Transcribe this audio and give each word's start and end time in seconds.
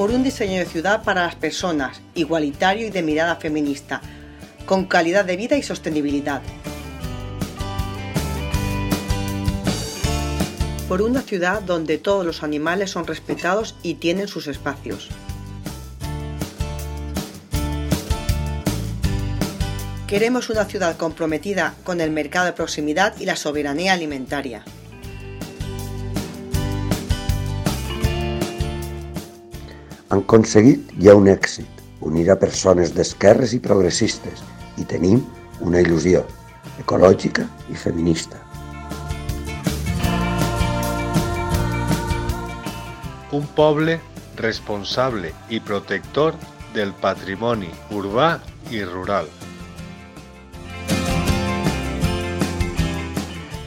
por 0.00 0.12
un 0.12 0.22
diseño 0.22 0.58
de 0.58 0.64
ciudad 0.64 1.04
para 1.04 1.26
las 1.26 1.34
personas, 1.34 2.00
igualitario 2.14 2.86
y 2.86 2.90
de 2.90 3.02
mirada 3.02 3.36
feminista, 3.36 4.00
con 4.64 4.86
calidad 4.86 5.26
de 5.26 5.36
vida 5.36 5.58
y 5.58 5.62
sostenibilidad. 5.62 6.40
Por 10.88 11.02
una 11.02 11.20
ciudad 11.20 11.60
donde 11.60 11.98
todos 11.98 12.24
los 12.24 12.42
animales 12.42 12.90
son 12.90 13.06
respetados 13.06 13.76
y 13.82 13.96
tienen 13.96 14.26
sus 14.26 14.46
espacios. 14.46 15.10
Queremos 20.06 20.48
una 20.48 20.64
ciudad 20.64 20.96
comprometida 20.96 21.74
con 21.84 22.00
el 22.00 22.10
mercado 22.10 22.46
de 22.46 22.54
proximidad 22.54 23.20
y 23.20 23.26
la 23.26 23.36
soberanía 23.36 23.92
alimentaria. 23.92 24.64
Han 30.10 30.24
aconseguit 30.24 30.88
ja 30.98 31.12
un 31.14 31.28
èxit, 31.30 31.68
unir 32.02 32.24
a 32.32 32.34
persones 32.34 32.90
d'esquerres 32.96 33.52
i 33.54 33.60
progressistes, 33.62 34.40
i 34.82 34.84
tenim 34.90 35.20
una 35.62 35.78
il·lusió 35.84 36.24
ecològica 36.82 37.44
i 37.70 37.76
feminista. 37.78 38.40
Un 43.38 43.46
poble 43.54 44.00
responsable 44.40 45.30
i 45.48 45.60
protector 45.62 46.34
del 46.74 46.90
patrimoni 47.04 47.70
urbà 47.94 48.32
i 48.74 48.82
rural. 48.82 49.30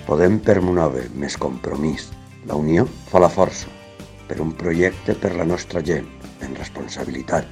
Podem 0.09 0.41
permoure 0.43 1.05
més 1.15 1.39
compromís. 1.39 2.09
La 2.51 2.59
unió 2.59 2.83
fa 3.07 3.23
la 3.23 3.31
força 3.31 3.71
per 4.27 4.39
un 4.41 4.53
projecte 4.55 5.15
per 5.15 5.35
la 5.35 5.45
nostra 5.45 5.81
gent, 5.83 6.07
en 6.41 6.55
responsabilitat. 6.55 7.45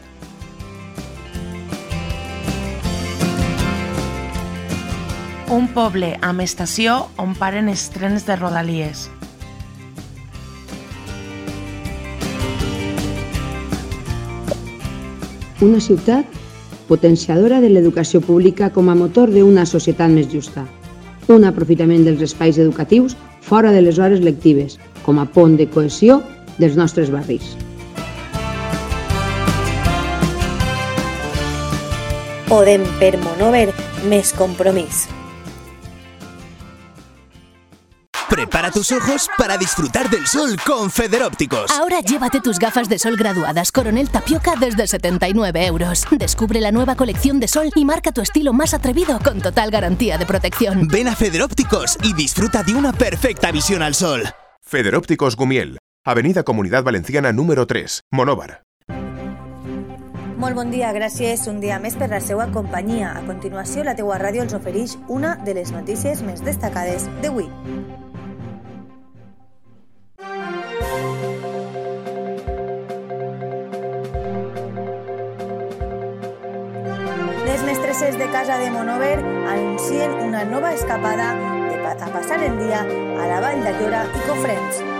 Un 5.51 5.65
poble 5.75 6.13
amb 6.23 6.39
estació 6.39 6.93
on 7.19 7.33
paren 7.35 7.67
els 7.67 7.89
trens 7.91 8.23
de 8.23 8.37
Rodalies. 8.39 9.09
Una 15.61 15.81
ciutat 15.83 16.39
potenciadora 16.87 17.59
de 17.59 17.67
l'educació 17.69 18.21
pública 18.23 18.71
com 18.71 18.87
a 18.89 18.95
motor 18.95 19.29
d'una 19.31 19.67
societat 19.67 20.09
més 20.11 20.31
justa. 20.31 20.63
Un 21.27 21.43
aprofitament 21.47 22.07
dels 22.07 22.23
espais 22.25 22.57
educatius 22.57 23.17
fora 23.43 23.71
de 23.75 23.83
les 23.83 23.99
hores 23.99 24.23
lectives, 24.23 24.79
com 25.03 25.19
a 25.19 25.27
pont 25.27 25.59
de 25.59 25.67
cohesió 25.67 26.21
dels 26.61 26.77
nostres 26.77 27.09
barris. 27.09 27.55
Podem 32.51 32.83
permover 32.99 33.71
més 34.11 34.35
compromís. 34.35 35.07
Prepara 38.31 38.71
tus 38.71 38.91
ojos 38.91 39.27
para 39.37 39.57
disfrutar 39.57 40.09
del 40.09 40.25
sol 40.25 40.57
con 40.65 40.89
Federópticos. 40.89 41.69
Ahora 41.71 41.99
llévate 41.99 42.39
tus 42.39 42.59
gafas 42.59 42.87
de 42.87 42.97
sol 42.97 43.17
graduadas 43.17 43.71
Coronel 43.71 44.09
Tapioca 44.09 44.53
desde 44.59 44.87
79 44.87 45.65
euros. 45.65 46.05
Descubre 46.11 46.61
la 46.61 46.71
nueva 46.71 46.95
colección 46.95 47.39
de 47.39 47.47
sol 47.47 47.71
y 47.75 47.83
marca 47.83 48.11
tu 48.11 48.21
estilo 48.21 48.53
más 48.53 48.73
atrevido 48.73 49.19
con 49.19 49.41
total 49.41 49.69
garantía 49.69 50.17
de 50.17 50.25
protección. 50.25 50.87
Ven 50.87 51.09
a 51.09 51.15
Federópticos 51.15 51.97
y 52.03 52.13
disfruta 52.13 52.63
de 52.63 52.73
una 52.73 52.93
perfecta 52.93 53.51
visión 53.51 53.81
al 53.81 53.95
sol. 53.95 54.23
Federópticos 54.61 55.35
Gumiel, 55.35 55.77
Avenida 56.03 56.41
Comunidad 56.41 56.83
Valenciana 56.83 57.31
número 57.31 57.67
3, 57.67 58.05
Monóvar. 58.09 58.63
Molt 60.41 60.55
bon 60.57 60.71
dia, 60.73 60.89
gràcies 60.97 61.43
un 61.45 61.59
dia 61.61 61.77
més 61.77 61.93
per 61.93 62.07
la 62.09 62.17
seva 62.17 62.47
companyia. 62.49 63.11
A 63.13 63.21
continuació, 63.27 63.83
la 63.85 63.93
teua 63.93 64.17
ràdio 64.17 64.41
els 64.41 64.55
ofereix 64.57 64.95
una 65.13 65.35
de 65.45 65.53
les 65.53 65.69
notícies 65.69 66.23
més 66.25 66.41
destacades 66.41 67.05
d'avui. 67.21 67.45
Les 77.45 77.61
mestresses 77.61 78.17
de 78.17 78.31
casa 78.33 78.57
de 78.57 78.71
Monover 78.73 79.19
anuncien 79.21 80.17
una 80.25 80.41
nova 80.49 80.73
escapada 80.73 81.35
de 81.69 81.77
pa 81.85 81.93
a 81.93 82.09
passar 82.09 82.41
el 82.41 82.57
dia 82.57 82.81
a 82.81 83.29
la 83.29 83.37
Vall 83.45 83.61
d'Allora 83.61 84.07
i 84.09 84.25
Cofrents. 84.25 84.90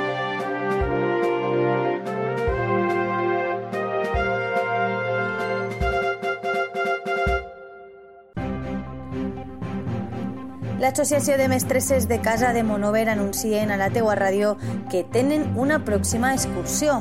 L'Associació 10.82 11.36
de 11.38 11.46
Mestresses 11.46 12.08
de 12.10 12.18
Casa 12.26 12.54
de 12.54 12.64
Monover 12.66 13.04
anuncien 13.12 13.70
a 13.70 13.76
la 13.78 13.92
teua 13.94 14.16
ràdio 14.18 14.56
que 14.90 15.04
tenen 15.14 15.44
una 15.54 15.84
pròxima 15.86 16.32
excursió. 16.34 16.96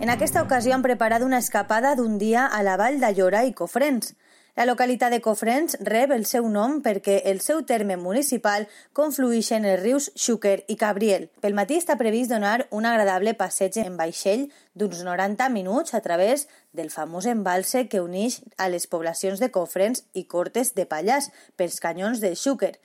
En 0.00 0.08
aquesta 0.08 0.40
ocasió 0.40 0.72
han 0.72 0.86
preparat 0.86 1.20
una 1.26 1.36
escapada 1.36 1.92
d'un 1.98 2.16
dia 2.16 2.46
a 2.46 2.62
la 2.64 2.78
Vall 2.80 2.96
d'Allora 3.02 3.44
i 3.44 3.52
Cofrents. 3.52 4.14
La 4.56 4.64
localitat 4.64 5.12
de 5.12 5.20
Cofrents 5.20 5.76
rep 5.84 6.16
el 6.16 6.24
seu 6.24 6.48
nom 6.48 6.80
perquè 6.80 7.18
el 7.28 7.42
seu 7.44 7.60
terme 7.68 8.00
municipal 8.00 8.64
conflueix 8.96 9.52
en 9.52 9.68
els 9.68 9.82
rius 9.84 10.08
Xúquer 10.16 10.64
i 10.66 10.80
Cabriel. 10.80 11.28
Pel 11.44 11.52
matí 11.52 11.76
està 11.76 12.00
previst 12.00 12.32
donar 12.32 12.64
un 12.72 12.88
agradable 12.88 13.36
passeig 13.36 13.76
en 13.84 14.00
vaixell 14.00 14.48
d'uns 14.72 15.04
90 15.04 15.52
minuts 15.52 15.92
a 15.92 16.00
través 16.00 16.48
del 16.72 16.88
famós 16.88 17.28
embalse 17.28 17.90
que 17.92 18.00
uneix 18.00 18.40
a 18.56 18.72
les 18.72 18.88
poblacions 18.88 19.38
de 19.38 19.52
Cofrents 19.52 20.06
i 20.14 20.24
Cortes 20.24 20.72
de 20.72 20.88
Pallars 20.88 21.28
pels 21.60 21.76
canyons 21.84 22.24
del 22.24 22.34
Xúquer. 22.34 22.78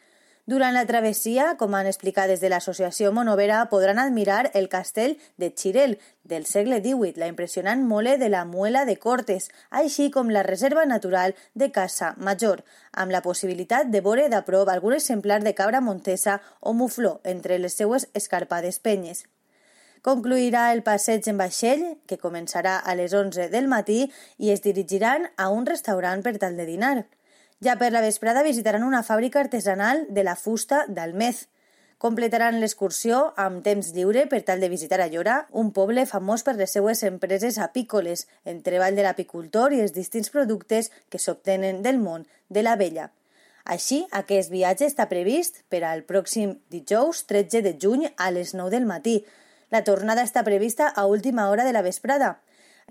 Durant 0.46 0.74
la 0.76 0.84
travessia, 0.84 1.54
com 1.56 1.72
han 1.78 1.88
explicat 1.88 2.28
des 2.28 2.42
de 2.44 2.50
l'associació 2.52 3.14
Monovera, 3.16 3.62
podran 3.72 4.00
admirar 4.02 4.50
el 4.60 4.68
castell 4.68 5.14
de 5.40 5.48
Xirel 5.56 5.94
del 6.28 6.44
segle 6.46 6.82
XVIII, 6.82 7.14
la 7.22 7.30
impressionant 7.32 7.86
mole 7.88 8.18
de 8.18 8.28
la 8.28 8.44
Muela 8.44 8.84
de 8.84 8.98
Cortes, 9.00 9.48
així 9.72 10.10
com 10.12 10.34
la 10.36 10.44
reserva 10.44 10.84
natural 10.84 11.38
de 11.54 11.72
Casa 11.72 12.12
Major, 12.18 12.66
amb 12.92 13.16
la 13.16 13.24
possibilitat 13.24 13.88
de 13.88 14.04
veure 14.04 14.28
de 14.28 14.44
prop 14.44 14.68
algun 14.68 15.00
exemplar 15.00 15.40
de 15.48 15.56
cabra 15.56 15.80
montesa 15.80 16.42
o 16.60 16.74
mufló 16.74 17.22
entre 17.24 17.58
les 17.58 17.80
seues 17.80 18.10
escarpades 18.14 18.84
penyes. 18.84 19.24
Concluirà 20.04 20.74
el 20.76 20.84
passeig 20.84 21.24
en 21.32 21.40
vaixell, 21.40 21.88
que 22.04 22.20
començarà 22.20 22.82
a 22.84 23.00
les 23.00 23.16
11 23.16 23.48
del 23.48 23.72
matí, 23.72 24.12
i 24.36 24.52
es 24.52 24.60
dirigiran 24.60 25.32
a 25.38 25.48
un 25.56 25.66
restaurant 25.66 26.20
per 26.20 26.36
tal 26.36 26.60
de 26.60 26.68
dinar. 26.68 26.98
Ja 27.64 27.78
per 27.80 27.94
la 27.94 28.02
vesprada 28.04 28.42
visitaran 28.44 28.84
una 28.84 29.06
fàbrica 29.08 29.40
artesanal 29.40 30.02
de 30.10 30.24
la 30.28 30.34
fusta 30.36 30.82
d'Almez. 30.90 31.46
Completaran 31.98 32.58
l'excursió 32.60 33.20
amb 33.40 33.62
temps 33.64 33.94
lliure 33.96 34.26
per 34.28 34.42
tal 34.44 34.60
de 34.60 34.68
visitar 34.68 35.00
Allora, 35.00 35.46
un 35.52 35.70
poble 35.72 36.04
famós 36.10 36.44
per 36.44 36.58
les 36.58 36.74
seues 36.76 37.06
empreses 37.08 37.62
apícoles, 37.64 38.26
en 38.44 38.60
treball 38.66 39.00
de 39.00 39.06
l'apicultor 39.08 39.72
i 39.72 39.80
els 39.80 39.96
distints 39.96 40.34
productes 40.34 40.92
que 41.08 41.22
s'obtenen 41.24 41.80
del 41.86 42.04
món 42.04 42.28
de 42.50 42.66
la 42.68 42.76
vella. 42.76 43.12
Així, 43.64 44.02
aquest 44.12 44.52
viatge 44.52 44.90
està 44.90 45.08
previst 45.08 45.64
per 45.72 45.86
al 45.88 46.04
pròxim 46.04 46.58
dijous 46.68 47.24
13 47.32 47.64
de 47.64 47.78
juny 47.80 48.10
a 48.18 48.28
les 48.36 48.52
9 48.52 48.76
del 48.76 48.90
matí. 48.90 49.22
La 49.72 49.86
tornada 49.88 50.28
està 50.28 50.44
prevista 50.44 50.92
a 50.92 51.08
última 51.08 51.48
hora 51.48 51.64
de 51.64 51.72
la 51.72 51.86
vesprada. 51.86 52.42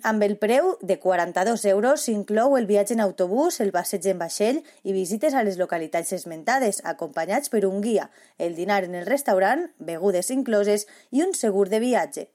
Amb 0.01 0.23
el 0.25 0.39
preu 0.41 0.79
de 0.81 0.97
42 0.99 1.65
euros 1.69 2.07
s'inclou 2.09 2.57
el 2.57 2.67
viatge 2.67 2.95
en 2.97 3.03
autobús, 3.05 3.61
el 3.61 3.71
passeig 3.77 4.09
en 4.09 4.19
vaixell 4.19 4.63
i 4.83 4.95
visites 4.97 5.35
a 5.35 5.45
les 5.45 5.59
localitats 5.61 6.15
esmentades, 6.17 6.81
acompanyats 6.83 7.53
per 7.53 7.67
un 7.69 7.83
guia, 7.85 8.09
el 8.39 8.57
dinar 8.57 8.83
en 8.85 8.97
el 8.97 9.07
restaurant, 9.07 9.69
begudes 9.79 10.33
incloses 10.33 10.89
i 11.11 11.23
un 11.23 11.37
segur 11.37 11.69
de 11.69 11.79
viatge. 11.79 12.27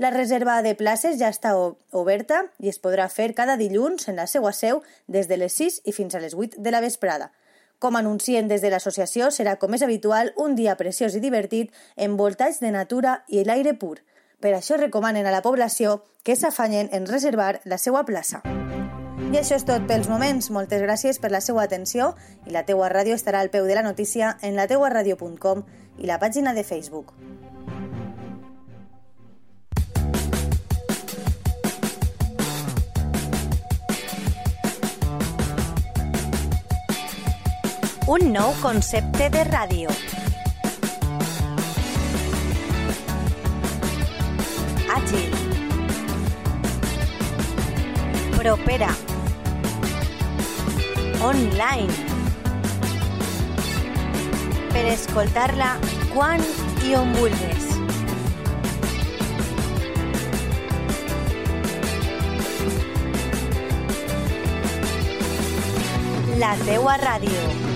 La 0.00 0.08
reserva 0.08 0.62
de 0.62 0.72
places 0.78 1.18
ja 1.20 1.28
està 1.28 1.52
oberta 1.58 2.46
i 2.56 2.70
es 2.70 2.78
podrà 2.80 3.10
fer 3.12 3.34
cada 3.36 3.58
dilluns 3.60 4.08
en 4.08 4.16
la 4.16 4.24
seva 4.30 4.54
seu 4.56 4.80
des 5.06 5.28
de 5.28 5.36
les 5.36 5.52
6 5.52 5.82
i 5.84 5.92
fins 5.92 6.14
a 6.14 6.22
les 6.22 6.32
8 6.32 6.56
de 6.56 6.72
la 6.72 6.80
vesprada. 6.80 7.32
Com 7.80 7.96
anuncien 7.96 8.48
des 8.48 8.60
de 8.64 8.70
l'associació, 8.72 9.28
serà 9.28 9.58
com 9.60 9.76
és 9.76 9.82
habitual 9.84 10.32
un 10.36 10.54
dia 10.56 10.78
preciós 10.80 11.14
i 11.16 11.20
divertit 11.20 11.70
envoltats 11.96 12.62
de 12.64 12.72
natura 12.72 13.22
i 13.28 13.44
l'aire 13.44 13.74
pur. 13.76 13.98
Per 14.40 14.54
això 14.56 14.78
recomanen 14.80 15.26
a 15.28 15.32
la 15.34 15.42
població 15.44 16.00
que 16.24 16.36
s'afanyen 16.36 16.88
en 16.96 17.06
reservar 17.06 17.60
la 17.64 17.76
seva 17.76 18.04
plaça. 18.08 18.40
I 19.30 19.36
això 19.36 19.54
és 19.60 19.66
tot 19.68 19.84
pels 19.86 20.08
moments. 20.08 20.48
Moltes 20.50 20.80
gràcies 20.82 21.20
per 21.20 21.30
la 21.30 21.42
seva 21.44 21.62
atenció 21.62 22.14
i 22.48 22.54
la 22.56 22.64
teua 22.64 22.88
ràdio 22.88 23.14
estarà 23.14 23.44
al 23.44 23.52
peu 23.52 23.68
de 23.68 23.76
la 23.76 23.84
notícia 23.84 24.38
en 24.42 24.56
lateuaradio.com 24.56 25.62
i 25.98 26.08
la 26.08 26.18
pàgina 26.18 26.56
de 26.56 26.64
Facebook. 26.64 27.12
Un 38.10 38.32
nou 38.34 38.56
concepte 38.64 39.28
de 39.30 39.44
ràdio. 39.46 40.19
Àgil. 44.96 45.50
propera, 48.40 48.88
online, 51.22 51.92
per 54.72 54.86
escoltar-la 54.94 55.74
quan 56.14 56.40
i 56.88 56.94
on. 56.96 57.12
La 66.40 66.56
teua 66.64 66.96
ràdio. 66.96 67.69